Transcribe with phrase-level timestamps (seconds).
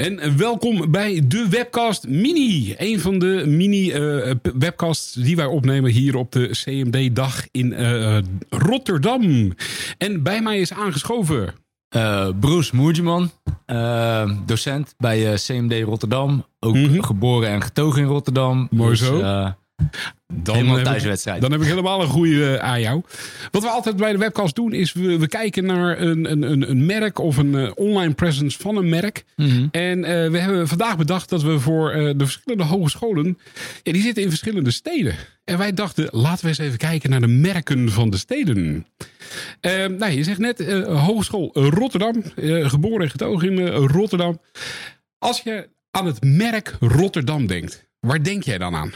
[0.00, 2.74] En welkom bij de Webcast Mini.
[2.78, 8.18] Een van de mini-webcasts die wij opnemen hier op de CMD-dag in uh,
[8.48, 9.52] Rotterdam.
[9.98, 11.54] En bij mij is aangeschoven...
[11.96, 13.30] Uh, Bruce Moergeman,
[13.66, 16.46] uh, docent bij CMD Rotterdam.
[16.60, 17.02] Ook mm -hmm.
[17.02, 18.68] geboren en getogen in Rotterdam.
[18.70, 19.54] Mooi dus, zo.
[20.32, 21.40] Dan helemaal thuiswedstrijd.
[21.40, 23.02] Dan heb ik helemaal een goede uh, aan jou.
[23.50, 26.86] Wat we altijd bij de webcast doen is we, we kijken naar een, een, een
[26.86, 29.24] merk of een uh, online presence van een merk.
[29.36, 29.48] Mhm.
[29.48, 29.68] Mm -hmm.
[29.70, 33.38] En uh, we hebben vandaag bedacht dat we voor de verschillende hogescholen,
[33.82, 35.14] ja, die zitten in verschillende steden.
[35.44, 38.86] En wij dachten, laten we eens even kijken naar de merken van de steden.
[39.98, 42.22] nou, je zegt net, Hogeschool Rotterdam,
[42.62, 44.40] geboren en getogen in Rotterdam.
[45.18, 48.92] Als je aan het merk Rotterdam denkt, waar denk jij dan aan?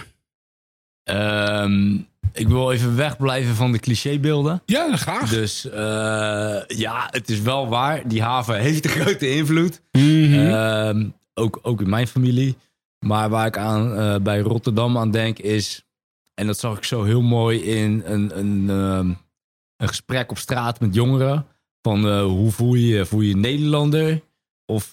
[1.05, 4.62] Um, ik wil even wegblijven van de clichébeelden.
[4.66, 5.30] Ja, graag.
[5.30, 5.72] Dus uh,
[6.66, 8.08] ja, het is wel waar.
[8.08, 9.80] Die haven heeft een grote invloed.
[9.92, 11.05] Mm -hmm.
[11.05, 12.56] uh, ook, ook in mijn familie.
[12.98, 15.84] Maar waar ik aan, uh, bij Rotterdam aan denk is...
[16.34, 18.68] En dat zag ik zo heel mooi in een, een,
[19.77, 21.46] een gesprek op straat met jongeren.
[21.83, 24.20] Van uh, hoe voel je voel je Nederlander?
[24.66, 24.91] Of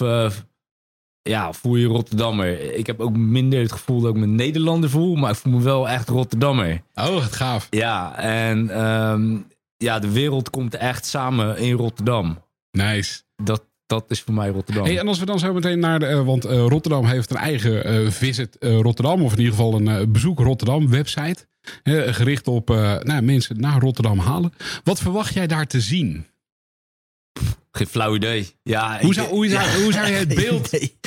[1.23, 2.73] ja, voel je Rotterdammer.
[2.75, 5.61] Ik heb ook minder het gevoel dat ik me Nederlander voel, maar ik voel me
[5.61, 6.81] wel echt Rotterdammer.
[6.95, 7.67] Oh, wat gaaf.
[7.69, 9.45] Ja, en um,
[9.78, 12.44] ja, de wereld komt echt samen in Rotterdam.
[12.72, 13.22] Nice.
[13.36, 14.83] Dat, dat is voor mij Rotterdam.
[14.83, 17.38] Hey, en als we dan zo meteen naar de, uh, want uh, Rotterdam heeft een
[17.38, 21.47] eigen uh, visit Rotterdam, of in ieder geval een bezoek Rotterdam website,
[21.83, 22.69] gericht op
[23.03, 24.53] nou, mensen naar Rotterdam halen.
[24.84, 26.25] Wat verwacht jij daar te zien?
[27.72, 28.56] Geen flauw idee.
[28.63, 29.84] Ja, hoe, zou, hoe, zou, ja.
[29.84, 30.72] hoe zou je het beeld.
[30.72, 30.97] Nee.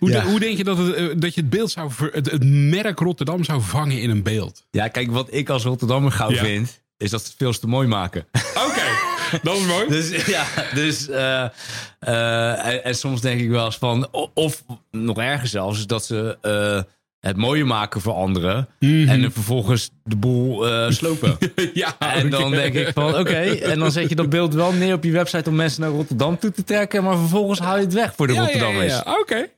[0.00, 0.24] Hoe, ja.
[0.24, 1.90] hoe, denk je dat, het, dat je het beeld zou.
[2.12, 4.66] Het, het, merk Rotterdam zou vangen in een beeld?
[4.70, 6.44] Ja, kijk, wat ik als Rotterdammer gauw ja.
[6.44, 6.80] vind.
[6.96, 8.26] Is dat ze het veel te mooi maken.
[8.32, 9.40] Oké, okay.
[9.42, 9.88] dat is mooi.
[9.96, 10.44] dus ja,
[10.74, 11.08] dus.
[11.08, 11.16] Uh,
[12.08, 14.08] uh, en, en, soms denk ik wel eens van.
[14.34, 16.38] Of, nog erger zelfs, is dat ze.
[16.42, 16.82] Uh,
[17.20, 18.68] het mooier maken voor anderen.
[18.78, 19.08] Mm -hmm.
[19.08, 21.38] En dan vervolgens de boel uh, slopen.
[21.74, 23.18] ja, en dan denk ik van oké.
[23.18, 23.58] Okay.
[23.58, 26.38] En dan zet je dat beeld wel neer op je website om mensen naar Rotterdam
[26.38, 27.04] toe te trekken.
[27.04, 28.92] Maar vervolgens haal je het weg voor de ja, Rotterdammers.
[28.92, 29.20] Ja, ja, Oké.
[29.20, 29.50] Okay.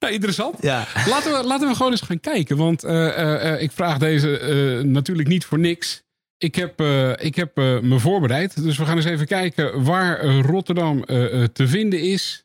[0.00, 0.56] Nou, interessant.
[0.60, 0.86] Ja.
[1.06, 2.56] Laten, we, laten we gewoon eens gaan kijken.
[2.56, 6.02] Want uh, uh, ik vraag deze natuurlijk niet voor niks.
[6.38, 6.80] Ik heb,
[7.20, 8.62] ik heb me voorbereid.
[8.62, 11.04] Dus we gaan eens even kijken waar Rotterdam
[11.52, 12.44] te vinden is.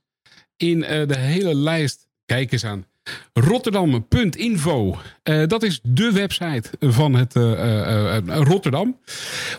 [0.57, 2.07] In de hele lijst.
[2.25, 2.85] Kijk eens aan.
[3.33, 4.97] Rotterdam.info.
[5.47, 7.33] Dat is de website van het
[8.47, 8.99] Rotterdam.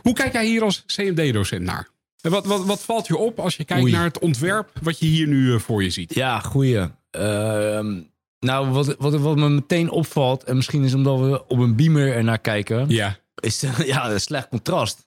[0.02, 1.88] Hoe kijk jij hier als CMD-docent naar?
[2.20, 3.92] Wat, wat, wat valt je op als je kijkt Oei.
[3.92, 6.14] naar het ontwerp wat je hier nu voor je ziet?
[6.14, 6.86] Ja, goeie.
[7.16, 8.00] Ehm,
[8.40, 12.12] nou, wat, wat, wat me meteen opvalt, en misschien is omdat we op een beamer
[12.12, 13.18] ernaar kijken, ja.
[13.40, 15.05] is ja, een slecht contrast.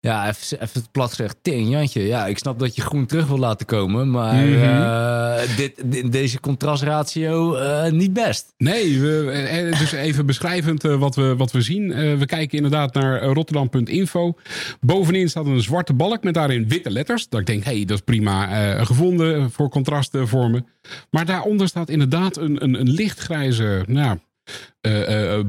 [0.00, 0.28] Ja.
[0.28, 2.06] Even, even plat gezegd, tering Jantje.
[2.06, 4.10] Ja, ik snap dat je groen terug wil laten komen.
[4.10, 4.46] Maar Mhm.
[4.46, 5.56] mm -hmm.
[5.56, 8.52] dit, dit, deze contrastratio uh, niet best.
[8.56, 12.18] Nee, we, dus even beschrijvend uh, wat, we, wat we zien.
[12.18, 14.34] We kijken inderdaad naar rotterdam.info.
[14.80, 17.28] Bovenin staat een zwarte balk met daarin witte letters.
[17.28, 20.66] Dat ik denk, hé, hey, dat is prima gevonden voor contrasten vormen.
[21.10, 24.18] Maar daaronder staat inderdaad een, een, een lichtgrijze nou,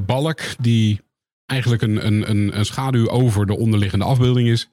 [0.06, 1.00] balk die
[1.50, 4.68] eigenlijk een, een, een schaduw over de onderliggende afbeelding is.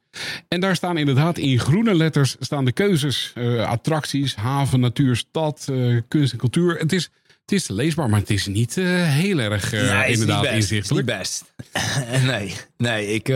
[0.48, 3.34] En daar staan inderdaad in groene letters staan de keuzes.
[3.36, 6.78] Uh, attracties, haven, natuur, stad, uh, kunst en cultuur.
[6.78, 7.10] Het is,
[7.42, 11.10] het is leesbaar, maar het is niet uh, heel erg ja, inderdaad best, inzichtelijk.
[11.10, 12.26] Is niet best.
[12.32, 13.30] nee, nee, ik...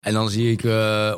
[0.00, 0.64] en dan zie ik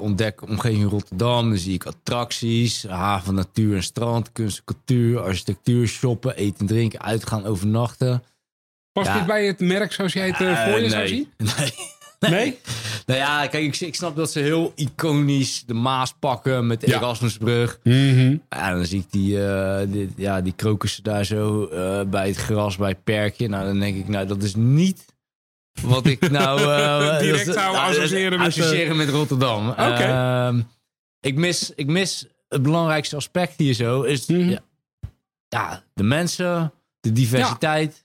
[0.00, 1.48] ontdek omgeving Rotterdam.
[1.48, 6.66] Dan zie ik attracties, haven, natuur en strand, kunst en cultuur, architectuur, shoppen, eten en
[6.66, 8.22] drinken, uitgaan, overnachten.
[8.92, 9.14] Past ja.
[9.14, 10.90] dit bij het merk zoals jij het uh, voor je nee.
[10.90, 11.32] zou zien?
[11.56, 12.30] Nee.
[12.30, 12.58] Nee?
[13.06, 16.86] nou ja, kijk, ik, ik, snap dat ze heel iconisch de Maas pakken met de
[16.86, 16.96] Ja.
[16.96, 17.78] Erasmusbrug.
[17.82, 18.42] Mm -hmm.
[18.48, 22.36] Ja, dan zie ik die, uh, die, ja, die krokussen daar zo uh, bij het
[22.36, 23.48] gras, bij het perkje.
[23.48, 25.04] Nou, dan denk ik, nou, dat is niet
[25.80, 26.60] wat ik nou...
[26.60, 29.68] uh, Direct dat, zou nou, associëren, met, associëren met Rotterdam.
[29.68, 29.82] Oké.
[29.82, 30.64] Okay.
[31.20, 34.02] ik, mis, ik mis het belangrijkste aspect hier zo.
[34.02, 34.38] Is Mhm.
[34.38, 34.50] mm -hmm.
[34.50, 34.60] ja,
[35.48, 38.01] ja, de mensen, de diversiteit.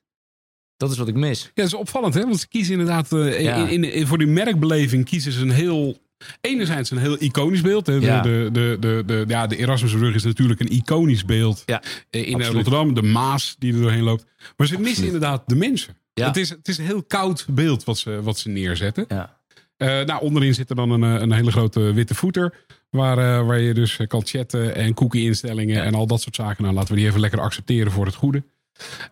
[0.77, 1.41] Dat is wat ik mis.
[1.43, 2.21] Ja, dat is opvallend, hè?
[2.21, 3.55] Want ze kiezen inderdaad uh, ja.
[3.55, 5.97] in, in, in, voor die merkbeleving kiezen ze een heel
[6.41, 7.87] Enerzijds een heel iconisch beeld.
[7.87, 7.99] Hè.
[7.99, 8.21] De, Ja.
[8.21, 12.33] de, de, de, de, ja, de Erasmusbrug is natuurlijk een iconisch beeld Ja, eh, in
[12.33, 12.53] absoluut.
[12.53, 12.93] Rotterdam.
[12.93, 14.25] De Maas die er doorheen loopt.
[14.57, 15.97] Maar ze missen inderdaad de mensen.
[16.13, 16.27] Ja.
[16.27, 19.05] Het, is, het is een heel koud beeld wat ze, wat ze neerzetten.
[19.07, 19.37] Ja.
[19.77, 22.65] Eh, nou, onderin zit er dan een, eh, een hele grote witte voeter.
[22.89, 26.63] Waar, eh, waar je dus kan chatten en cookie-instellingen en al dat soort zaken.
[26.63, 28.43] Nou, laten we die even lekker accepteren voor het goede.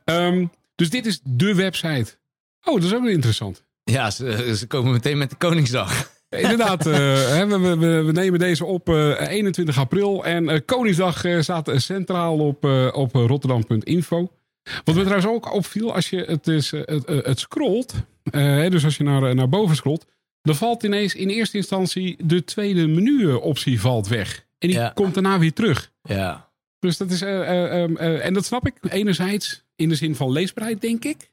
[0.03, 0.45] Ehm,
[0.75, 2.17] dus dit is de website.
[2.63, 3.63] Oh, dat is ook wel interessant.
[3.83, 6.13] Ja, ze, ze komen meteen met de Koningsdag.
[6.29, 6.93] Inderdaad, eh,
[7.49, 10.25] we, we, we- nemen deze op eh, 21 april.
[10.25, 14.31] En eh, Koningsdag eh, staat centraal op, eh, op rotterdam.info.
[14.83, 16.55] Wat me trouwens ook opviel, als je het, eh,
[16.85, 17.93] het, eh, het scrolt,
[18.23, 20.05] eh, dus als je naar, naar boven scrolt,
[20.41, 24.45] dan valt ineens in eerste instantie de tweede menu-optie valt weg.
[24.57, 24.89] En die Ja.
[24.89, 25.91] komt daarna weer terug.
[26.01, 26.49] Ja.
[26.79, 30.31] Dus dat is, eh, eh, eh, en dat snap ik enerzijds in de zin van
[30.31, 31.29] leesbaarheid, denk ik.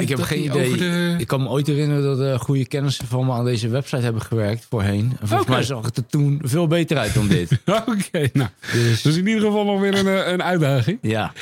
[0.00, 0.76] ik heb geen idee.
[0.76, 4.02] de- Ik kan me ooit herinneren dat eh, goede kennissen van me aan deze website
[4.02, 5.12] hebben gewerkt voorheen.
[5.20, 7.50] En volgens mij zag het er toen veel beter uit dan dit.
[7.86, 10.98] Oké, nou, Dus dus in ieder geval nog weer een, eh, een uitdaging.
[11.02, 11.32] ja.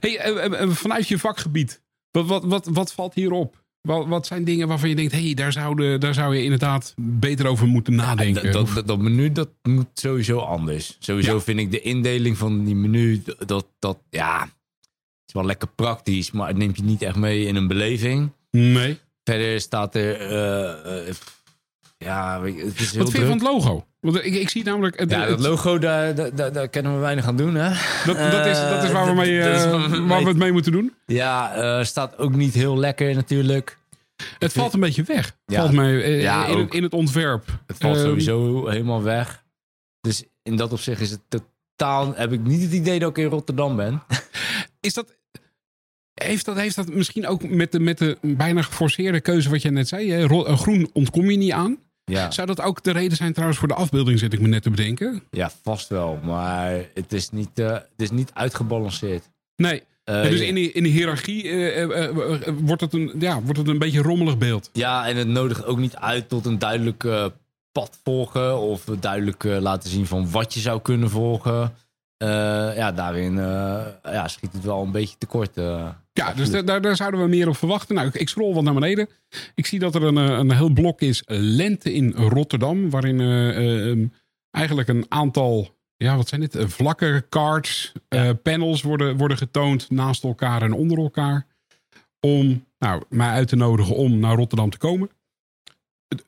[0.00, 1.80] Hey, eh, vanuit je vakgebied,
[2.10, 3.56] wat, wat, wat, wat valt hierop?
[3.80, 7.46] Wat, wat zijn dingen waarvan je denkt, hé, hey, daar, daar zou je inderdaad beter
[7.46, 8.42] over moeten nadenken?
[8.42, 10.96] Dat, dat, Of- dat, dat menu dat moet sowieso anders.
[10.98, 11.40] Sowieso Ja.
[11.40, 14.48] vind ik de indeling van die menu, dat, dat, ja,
[15.28, 18.32] is wel lekker praktisch, maar het neemt je niet echt mee in een beleving.
[18.50, 18.98] nee.
[19.24, 21.14] Verder staat er, eh, eh,
[21.98, 23.86] ja, het is heel Wat vind je van het logo?
[24.00, 24.98] Want ik, ik zie namelijk...
[24.98, 27.68] Het, Ja, dat logo, daar, daar, daar, kunnen we weinig aan doen, hè?
[28.04, 30.36] dat, dat, is, dat is waar, we, Eh, mee, dat is eh, waar we het
[30.36, 30.94] mee moeten doen.
[31.06, 33.78] Ja, eh, staat ook niet heel lekker natuurlijk.
[34.38, 35.36] Het valt een beetje weg.
[35.46, 35.60] Ja.
[35.60, 37.46] valt mij eh, Ja, in, het, in het ontwerp.
[37.66, 39.44] Het valt Ehm, sowieso helemaal weg.
[40.00, 42.14] Dus in dat opzicht is het totaal...
[42.14, 44.02] Heb ik niet het idee dat ik in Rotterdam ben.
[44.80, 45.17] Is dat,
[46.24, 49.70] heeft, dat, heeft dat misschien ook met de, met de bijna geforceerde keuze wat je
[49.70, 50.10] net zei?
[50.10, 50.22] Hè?
[50.26, 51.78] Ro- groen ontkom je niet aan.
[52.04, 54.62] Ja, Zou dat ook de reden zijn trouwens voor de afbeelding, zit ik me net
[54.62, 55.22] te bedenken?
[55.30, 56.18] ja vast wel.
[56.24, 59.28] Maar het is niet, eh, het is niet uitgebalanceerd.
[59.56, 59.82] Nee.
[60.04, 62.08] Eh, dus in die, in die hiërarchie eh,
[62.58, 64.70] wordt, het een, ja, wordt het een beetje een rommelig beeld.
[64.72, 67.02] Ja, en het nodigt ook niet uit tot een duidelijk
[67.72, 68.58] pad volgen.
[68.58, 71.74] Of duidelijk laten zien van wat je zou kunnen volgen.
[72.18, 72.28] Eh,
[72.76, 75.56] ja, daarin eh, ja, schiet het wel een beetje tekort.
[75.56, 75.88] eh.
[76.12, 77.94] Ja, dus da- daar, daar zouden we meer op verwachten.
[77.94, 79.08] Nou, ik, ik scroll wat naar beneden.
[79.54, 82.90] Ik zie dat er een, een heel blok is Lente in Rotterdam.
[82.90, 84.12] Waarin um,
[84.50, 86.56] eigenlijk een aantal, ja wat zijn dit?
[86.58, 87.92] Vlakke cards,
[88.42, 91.46] panels worden, worden getoond naast elkaar en onder elkaar.
[92.20, 95.10] Om nou, mij uit te nodigen om naar Rotterdam te komen.
[96.08, 96.24] Het,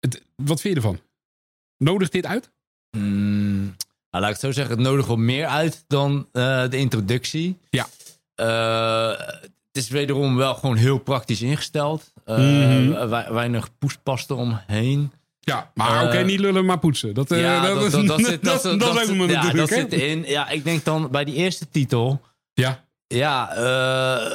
[0.00, 1.00] het, wat vind je ervan?
[1.76, 2.50] Nodigt dit uit?
[2.96, 3.74] Mm,
[4.12, 7.58] nou, laat ik het zo zeggen, het nodigt wel meer uit dan eh, de introductie.
[7.70, 7.86] Ja.
[8.34, 12.12] Eh, het is wederom wel gewoon heel praktisch ingesteld.
[12.24, 13.08] Eh, Mhm.
[13.08, 15.12] wei- weinig poespas eromheen.
[15.40, 17.14] Ja, maar Eh, oké, niet lullen, maar poetsen.
[17.14, 20.24] Dat, ja, dat, dat, dat, zit, dat, dat, ja, dat zit erin.
[20.26, 22.20] Ja, ik denk dan bij die eerste titel.
[22.52, 23.48] Ja, Ja,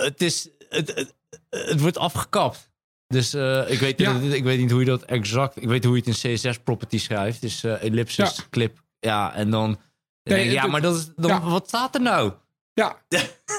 [0.01, 1.13] het, is, het, het,
[1.50, 2.69] het wordt afgekapt.
[3.07, 3.33] Dus
[3.68, 4.13] ik, weet, Ja.
[4.19, 5.62] ik weet niet hoe je dat exact...
[5.62, 7.41] Ik weet hoe je het in CSS-property schrijft.
[7.41, 8.44] Dus ellipsis, Ja.
[8.50, 8.83] clip.
[8.99, 9.77] Ja, en dan...
[10.23, 11.41] Denk ik, ja, maar dat is, dan, ja.
[11.41, 12.31] wat staat er nou?
[12.73, 12.97] Ja,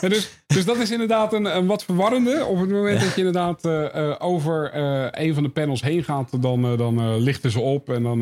[0.01, 2.45] dus, dus dat is inderdaad een, een wat verwarrende.
[2.45, 6.05] Op het moment dat je inderdaad eh, eh, over eh, een van de panels heen
[6.05, 8.19] gaat, dan, dan lichten ze op en dan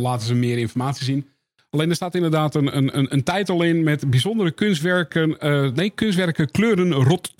[0.00, 1.28] laten ze meer informatie zien.
[1.70, 5.36] Alleen er staat inderdaad een, een, een, een titel in met bijzondere kunstwerken.
[5.74, 7.34] nee, kunstwerken kleuren rot.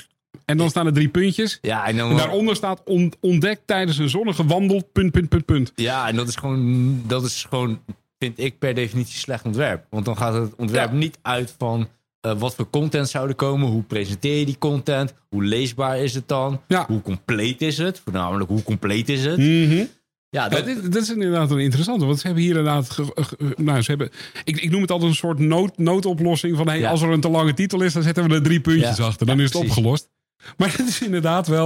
[0.45, 1.59] En dan staan er drie puntjes.
[1.63, 4.83] Ja, en, dan, En daaronder staat on- ontdekt tijdens een zonnige wandel.
[4.93, 5.73] Punt, punt, punt, punt.
[5.75, 7.81] ja, en dat is gewoon, dat is gewoon,
[8.23, 9.85] vind ik per definitie slecht ontwerp.
[9.91, 10.97] Want dan gaat het ontwerp Ja.
[10.97, 11.89] niet uit van
[12.21, 13.69] eh, wat voor content zou er komen.
[13.69, 15.15] Hoe presenteer je die content?
[15.29, 16.61] Hoe leesbaar is het dan?
[16.69, 16.85] Ja.
[16.87, 18.01] Hoe compleet is het?
[18.05, 19.37] Voornamelijk, hoe compleet is het?
[19.39, 19.85] Mhm.
[20.29, 22.05] Ja, Dat, dat, is, dat is inderdaad een interessante.
[22.05, 22.91] Want ze hebben hier inderdaad.
[22.91, 24.11] ge- ge- nou, ze hebben,
[24.45, 26.57] ik, ik noem het altijd een soort nood, noodoplossing.
[26.57, 26.91] Van hey, Ja.
[26.91, 29.05] als er een te lange titel is, dan zetten we er drie puntjes Ja.
[29.05, 29.27] achter.
[29.27, 29.69] Dan is het precies.
[29.71, 30.09] opgelost.
[30.57, 31.65] Maar het is inderdaad wel.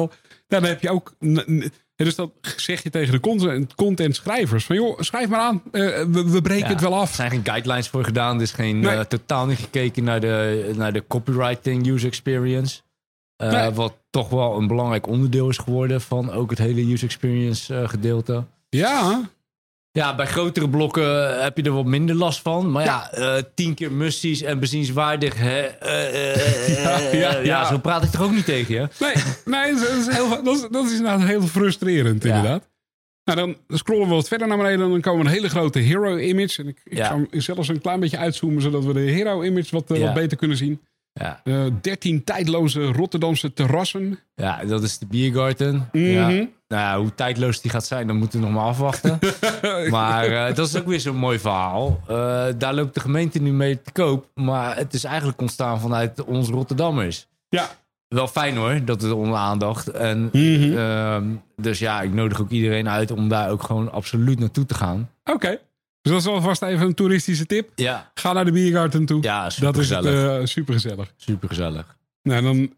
[0.48, 1.14] Nou, dan heb je ook.
[1.96, 4.64] N- n- ja, dus dat zeg je tegen de content, content schrijvers.
[4.64, 5.62] Van joh, schrijf maar aan.
[5.72, 7.14] Eh, we, we breken Ja, het wel Er af.
[7.14, 8.36] zijn geen guidelines voor gedaan.
[8.36, 8.94] Er is geen, Nee.
[8.96, 12.80] eh, totaal niet gekeken naar de, naar de copywriting user experience.
[13.36, 13.70] Eh, Nee.
[13.70, 18.44] Wat toch wel een belangrijk onderdeel is geworden van ook het hele user experience gedeelte.
[18.68, 19.28] Ja,
[19.96, 22.70] Ja, bij grotere blokken heb je er wat minder last van.
[22.70, 25.34] Maar ja, eh, tien keer musties en bezienswaardig.
[25.38, 28.88] Hè, eh, eh, eh, Ja, ja, zo praat ik toch ook niet tegen je?
[29.00, 32.22] nee, nee dat, is heel, dat, is, dat is inderdaad heel frustrerend.
[32.22, 32.28] Ja.
[32.36, 32.68] Inderdaad.
[33.24, 34.80] Nou, dan scrollen we wat verder naar beneden.
[34.84, 36.62] En dan komen we een hele grote hero-image.
[36.62, 37.08] En ik, ik Ja.
[37.08, 40.04] hem zelfs een klein beetje uitzoomen, zodat we de hero-image wat, eh, Ja.
[40.04, 40.80] wat beter kunnen zien.
[41.20, 44.18] Ja, Eh 13 tijdloze Rotterdamse terrassen.
[44.34, 45.88] ja dat is de Biergarten.
[45.92, 46.04] Mhm.
[46.04, 46.26] Ja.
[46.28, 49.18] nou ja, hoe tijdloos die gaat zijn, dan moeten we nog maar afwachten.
[49.90, 52.00] maar eh, dat is ook weer zo'n mooi verhaal.
[52.08, 54.26] Eh, daar loopt de gemeente nu mee te koop.
[54.34, 57.26] Maar het is eigenlijk ontstaan vanuit onze Rotterdammers.
[57.48, 57.68] Ja.
[58.08, 59.88] Wel fijn hoor, dat het onder aandacht.
[59.90, 60.76] En, Mhm.
[60.76, 61.24] ehm,
[61.56, 65.10] dus ja, ik nodig ook iedereen uit om daar ook gewoon absoluut naartoe te gaan.
[65.24, 65.58] Oké.
[66.12, 67.70] Dus dat is alvast even een toeristische tip.
[67.74, 69.22] Ja, Ga naar de biergarten toe.
[69.22, 70.40] ja dat super is gezellig.
[70.40, 71.12] eh, super gezellig.
[71.16, 71.96] super gezellig.
[72.22, 72.74] Nou, dan...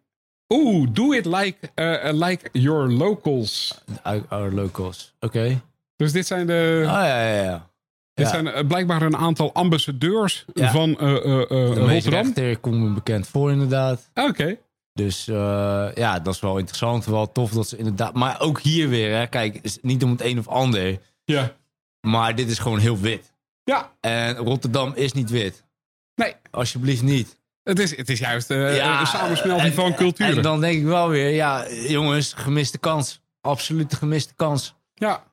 [0.53, 3.81] Oeh, do it like, eh, like your locals.
[4.29, 5.15] Our locals.
[5.21, 5.61] Oké.
[5.97, 6.83] Dus dit zijn de...
[6.87, 7.71] Ah ja, ja, ja.
[8.15, 8.33] Dit Ja.
[8.33, 10.71] zijn eh, blijkbaar een aantal ambassadeurs Ja.
[10.71, 12.23] van eh, eh, eh, De meest Rotterdam.
[12.25, 14.11] rechter komt me bekend voor inderdaad.
[14.15, 14.57] Oké.
[14.93, 17.05] Dus eh, ja, dat is wel interessant.
[17.05, 18.15] Wel tof dat ze inderdaad...
[18.15, 19.27] Maar ook hier weer, hè.
[19.27, 20.99] Kijk, is niet om het een of ander.
[21.25, 21.53] Ja.
[22.01, 23.33] Maar dit is gewoon heel wit.
[23.65, 23.93] Ja.
[24.01, 25.65] En Rotterdam is niet wit.
[26.15, 27.39] Nee, Alsjeblieft niet.
[27.63, 30.37] het is, het is juist Ja, een samensmelting en- van culturen.
[30.37, 33.21] En dan denk ik wel weer, ja, jongens, gemiste kans.
[33.41, 34.75] Absolute gemiste kans.
[34.95, 35.25] Ja.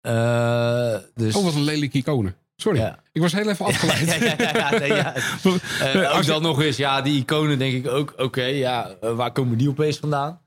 [0.00, 1.34] Eh, dus...
[1.36, 2.36] Oh, wat een lelijke iconen.
[2.56, 2.78] Sorry.
[2.78, 2.98] Ja.
[3.12, 4.06] Ik was heel even afgeleid.
[4.06, 5.14] Ja, ja, ja, ja, ja.
[5.44, 9.14] Ook als je- dan nog eens, ja, die iconen denk ik ook, oké, ja, eh,
[9.14, 10.40] waar komen die opeens vandaan?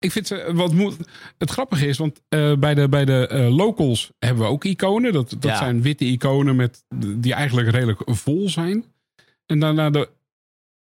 [0.00, 0.96] Eh, Ik vind ze wat moet.
[1.38, 5.12] Het grappige is, want eh, bij de, bij de eh, locals hebben we ook iconen.
[5.12, 5.56] Dat, dat Ja.
[5.56, 6.84] zijn witte iconen met,
[7.16, 8.84] die eigenlijk redelijk vol zijn.
[9.46, 10.08] En daarna de.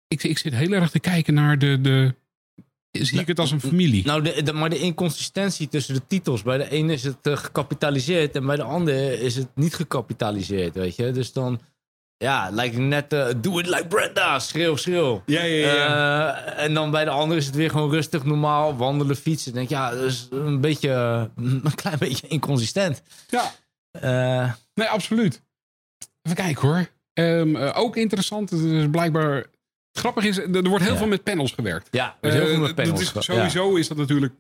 [0.09, 1.81] Ik, ik zit heel erg te kijken naar de.
[1.81, 2.15] de
[2.91, 4.05] zie ik het als een familie?
[4.05, 6.43] nou, de, de- maar de inconsistentie tussen de titels.
[6.43, 10.75] Bij de een is het eh, gecapitaliseerd en bij de ander is het niet gecapitaliseerd,
[10.75, 11.11] weet je.
[11.11, 11.61] Dus dan,
[12.23, 15.23] ja, lijkt net, eh, do it like Brenda, schreeuw, schreeuw.
[15.27, 19.53] ja, Eh, en dan bij de ander is het weer gewoon rustig, normaal, wandelen, fietsen.
[19.53, 20.91] denk ja, dat is een beetje,
[21.37, 23.03] een klein beetje inconsistent.
[23.29, 23.53] ja.
[23.91, 25.43] Eh, Nee, absoluut.
[26.23, 26.89] Even kijken hoor.
[27.13, 28.51] Eh, ook interessant.
[28.51, 29.35] Het is blijkbaar.
[29.37, 30.99] Het grappige is, er wordt heel Ja.
[30.99, 31.89] veel met panels gewerkt.
[31.91, 32.91] ja, er is heel veel met panels.
[32.93, 34.35] dat is, ge- sowieso is dat natuurlijk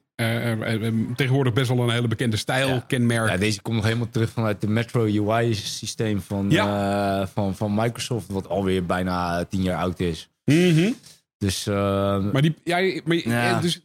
[1.16, 2.84] tegenwoordig best wel een hele bekende stijl, Ja.
[2.86, 3.28] kenmerk.
[3.30, 8.26] Ja, deze komt nog helemaal terug vanuit de Metro UI-systeem van, eh, van, van Microsoft,
[8.28, 10.28] wat alweer bijna tien jaar oud is.
[10.44, 10.90] Mhm.
[11.38, 11.74] Dus eh,
[12.32, 13.56] Maar, die, ja, maar Ja.
[13.56, 13.82] eh, dus,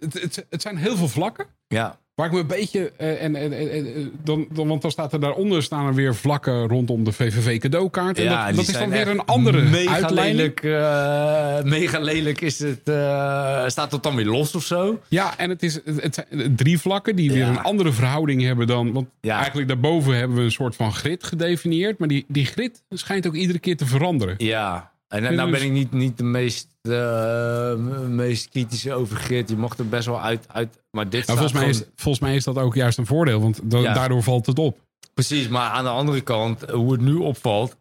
[0.00, 1.46] het, het zijn heel veel vlakken.
[1.68, 2.92] ja, Waar ik me een beetje.
[2.96, 6.14] eh, en, en, en- en- dan, dan, want dan staat er daaronder staan er weer
[6.14, 8.18] vlakken rondom de VVV cadeaukaart.
[8.18, 10.36] En ja dat, dat is dan weer een andere mega uitleiding.
[10.36, 12.80] lelijk, eh, mega lelijk is het.
[12.84, 15.00] eh, staat het dan weer los of zo?
[15.08, 18.92] Ja, en het, is, het zijn drie vlakken die weer een andere verhouding hebben dan.
[18.92, 19.36] Want Ja.
[19.36, 21.98] eigenlijk daarboven hebben we een soort van grid gedefinieerd.
[21.98, 24.34] Maar die, die grid schijnt ook iedere keer te veranderen.
[24.38, 27.74] Ja, en nou ben ik niet, niet de meest, eh,
[28.08, 29.34] meest kritische over.
[29.34, 30.46] Je mocht er best wel uit.
[30.48, 33.40] uit maar dit staat volgens, mij is, volgens mij is dat ook juist een voordeel.
[33.40, 33.92] Want da- Ja.
[33.92, 34.78] daardoor valt het op.
[35.14, 37.76] Precies, maar aan de andere kant, hoe het nu opvalt,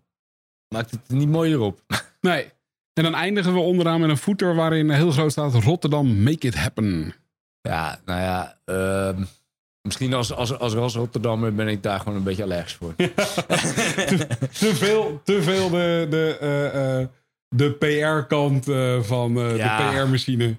[0.75, 1.79] maakt het er niet mooier op.
[2.21, 2.51] Nee.
[2.93, 6.55] En dan eindigen we onderaan met een footer waarin heel groot staat: Rotterdam, make it
[6.55, 7.13] happen.
[7.61, 9.23] Ja, nou ja, ehm,
[9.81, 12.95] misschien als, als, als, als Rotterdammer ben ik daar gewoon een beetje allergisch voor.
[14.59, 17.07] te veel, te veel de, de, eh, eh,
[17.49, 19.77] de PR-kant eh, van eh, Ja.
[19.91, 20.57] de PR-machine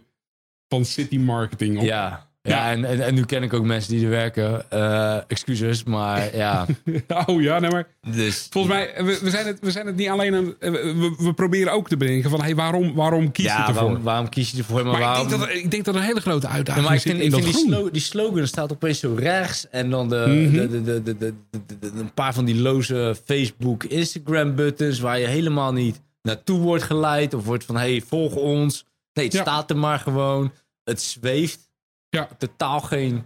[0.68, 1.78] van city marketing.
[1.78, 1.84] Op.
[1.84, 4.70] Ja, ja en, en, en nu ken ik ook mensen die er werken.
[4.70, 6.66] Eh, excuses, maar ja.
[7.26, 10.08] Oh ja, nee, maar Dus, volgens mij, we, we, zijn het, we zijn het niet
[10.08, 10.54] alleen aan.
[10.58, 13.74] We, we proberen ook te bedenken van hey, waarom, waarom kies je ervoor?
[13.74, 14.82] waarom, waarom kies je ervoor?
[14.82, 15.22] Maar, maar waarom...
[15.24, 17.22] ik, denk dat, ik denk dat een hele grote Ja, uitdaging maar ik zit vind,
[17.22, 19.68] in ik dat vind die, slo- die slogan staat opeens zo rechts.
[19.70, 20.52] En dan de, Mhm.
[20.56, 21.34] de, de, de, de, de,
[21.66, 25.00] de- de- een paar van die loze Facebook, Instagram buttons.
[25.00, 27.34] Waar je helemaal niet naartoe wordt geleid.
[27.34, 28.84] Of wordt van, hey, volg ons.
[29.12, 29.40] Nee, het Ja.
[29.40, 30.52] staat er maar gewoon.
[30.84, 31.68] Het zweeft.
[32.08, 32.28] Ja.
[32.38, 33.24] Totaal geen,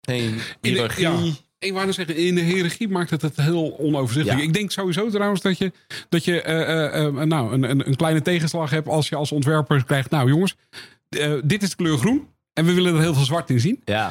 [0.00, 1.02] geen In de- hiërarchie.
[1.02, 1.18] ja.
[1.58, 4.40] Ik wou zeggen, in de hiërarchie maakt het het heel onoverzichtelijk.
[4.40, 4.46] Ja.
[4.48, 5.72] Ik denk sowieso trouwens dat je,
[6.08, 6.60] dat je eh,
[6.94, 10.10] eh, eh, nou, een, een, een kleine tegenslag hebt als je als ontwerper krijgt.
[10.10, 10.56] Nou jongens,
[11.44, 12.28] dit is de kleur groen.
[12.52, 13.82] En we willen er heel veel zwart in zien.
[13.84, 14.10] Ja,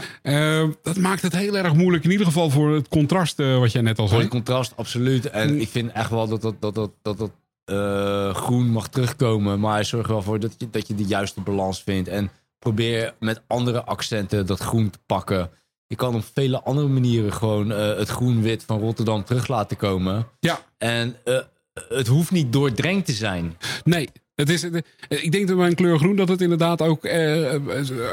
[0.81, 2.03] dat maakt het heel erg moeilijk.
[2.03, 4.21] In ieder geval voor het contrast wat jij net al voor zei.
[4.21, 5.25] het contrast, absoluut.
[5.29, 5.59] En Mm.
[5.59, 7.31] ik vind echt wel dat dat, dat, dat, dat, dat
[7.69, 9.59] eh, groen mag terugkomen.
[9.59, 12.09] Maar zorg er wel voor dat je, dat je de juiste balans vindt.
[12.09, 15.49] En probeer met andere accenten dat groen te pakken.
[15.87, 20.27] Je kan op vele andere manieren gewoon eh, het groen-wit van Rotterdam terug laten komen.
[20.39, 21.39] Ja, En eh,
[21.73, 23.57] het hoeft niet doordrenkt te zijn.
[23.83, 24.09] nee.
[24.39, 27.53] Het is, eh, ik denk dat bij een kleur groen dat het inderdaad ook, eh,
[27.53, 27.61] eh,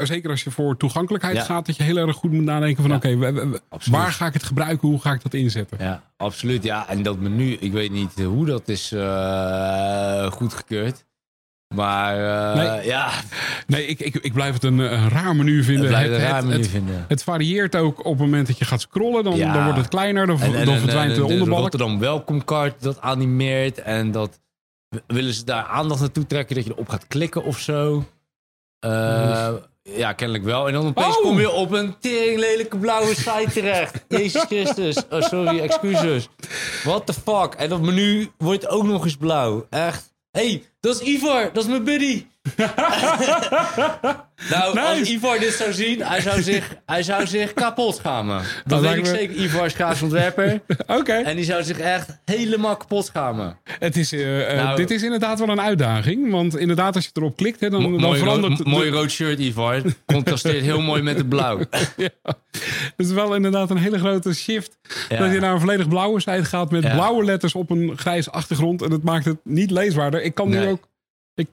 [0.03, 1.43] zeker als je voor toegankelijkheid Ja.
[1.43, 2.97] gaat, dat je heel erg goed moet nadenken van Ja.
[2.97, 3.49] oké,
[3.91, 4.87] waar ga ik het gebruiken?
[4.87, 5.77] Hoe ga ik dat inzetten?
[5.81, 6.63] Ja, absoluut.
[6.63, 11.05] Ja, en dat menu, ik weet niet hoe dat is eh goedgekeurd.
[11.75, 12.15] Maar
[12.55, 12.85] Nee.
[12.85, 13.09] ja,
[13.67, 15.97] Nee, ik, ik, ik blijf het een, een raar menu vinden.
[15.97, 17.05] Het- raar menu het- vinden.
[17.07, 19.23] Het varieert ook op het moment dat je gaat scrollen.
[19.23, 19.53] Dan, Ja.
[19.53, 21.59] dan wordt het kleiner, dan, En, en, dan verdwijnt en de onderbalk.
[21.61, 23.81] Rotterdam Welcome Card dat animeert.
[23.81, 24.39] En dat
[25.07, 28.03] willen ze daar aandacht naartoe trekken dat je erop gaat klikken of zo.
[28.79, 29.53] Eh,
[29.83, 30.67] Ja, kennelijk wel.
[30.67, 31.21] En dan opeens Oh.
[31.23, 34.05] kom je op een tering lelijke blauwe site terecht.
[34.07, 34.97] Jezus Christus.
[35.09, 36.27] Oh, sorry, excuses.
[36.83, 37.53] What the fuck?
[37.53, 39.67] En dat menu wordt ook nog eens blauw.
[39.69, 40.13] Echt.
[40.31, 41.53] hey, dat is Ivar.
[41.53, 42.25] Dat is mijn buddy.
[44.49, 45.09] nou, als.
[45.09, 48.41] Ivar dit zou zien, hij zou zich, hij zou zich kapot schamen.
[48.65, 49.35] Dat weet ik me- zeker.
[49.35, 50.61] Ivar is grafisch ontwerper.
[50.99, 51.13] Oké.
[51.13, 53.57] En die zou zich echt helemaal kapot schamen.
[53.79, 56.31] Het is, eh, eh, Nou- dit is inderdaad wel een uitdaging.
[56.31, 59.39] Want inderdaad, als je erop klikt, hè, dan, dan mooi, verandert rood, mooi rood shirt,
[59.39, 59.81] Ivar.
[60.05, 61.59] Contrasteert heel mooi met het blauw.
[61.97, 62.09] Ja.
[62.97, 64.77] Het is wel inderdaad een hele grote shift.
[65.09, 65.17] Ja.
[65.17, 66.93] Dat je naar een volledig blauwe site gaat met Ja.
[66.93, 68.81] blauwe letters op een grijs achtergrond.
[68.81, 70.21] En het maakt het niet leesbaarder.
[70.21, 70.87] Ik kan nu ook.
[71.37, 71.47] Ik,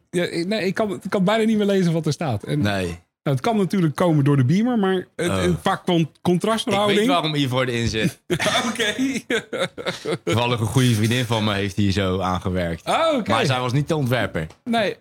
[0.47, 2.43] nee, ik kan, ik kan bijna niet meer lezen wat er staat.
[2.43, 2.87] En, Nee.
[2.87, 5.43] nou, het kan natuurlijk komen door de beamer, maar het, Oh.
[5.43, 7.07] het qua con- Ik weet contrastverhouding.
[7.07, 8.21] waarom Ivar erin zit.
[8.69, 8.95] Oké.
[10.25, 12.83] Toevallig een goede vriendin van me heeft hier zo aangewerkt.
[13.15, 13.31] Oké.
[13.31, 14.47] Maar zij was niet de ontwerper.
[14.65, 14.97] Nee.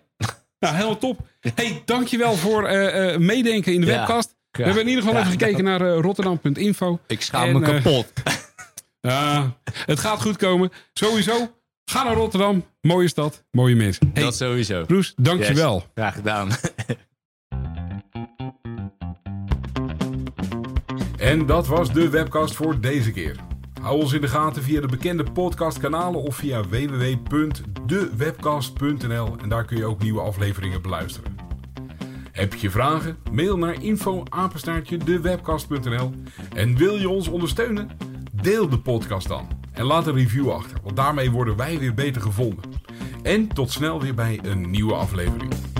[0.60, 1.20] Nou, helemaal top.
[1.54, 3.92] hey, dankjewel voor eh, eh, meedenken in de Ja.
[3.98, 4.34] webcast.
[4.50, 6.98] We hebben in ieder geval even gekeken naar eh, rotterdam.info.
[7.06, 8.12] Ik schaam En, me kapot.
[9.00, 10.72] Ja, het gaat goed komen.
[10.92, 11.50] Sowieso,
[11.84, 12.64] ga naar Rotterdam.
[12.80, 14.10] Mooie stad, mooie mensen.
[14.14, 14.84] Hey, dat sowieso.
[14.88, 15.74] Roes, dankjewel.
[15.74, 16.48] Yes, graag gedaan.
[21.24, 23.36] En dat was de webcast voor deze keer.
[23.80, 29.76] Hou ons in de gaten via de bekende podcastkanalen of via www.dewebcast.nl en daar kun
[29.76, 31.36] je ook nieuwe afleveringen beluisteren.
[32.32, 33.16] Heb je vragen?
[33.32, 36.12] Mail naar info@dewebcast.nl
[36.54, 37.90] en wil je ons ondersteunen?
[38.32, 42.22] Deel de podcast dan en laat een review achter, want daarmee worden wij weer beter
[42.22, 42.64] gevonden.
[43.22, 45.73] En tot snel weer bij een nieuwe aflevering.